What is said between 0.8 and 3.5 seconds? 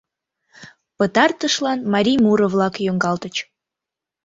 Пытартышлан марий муро-влак йоҥгалтыч.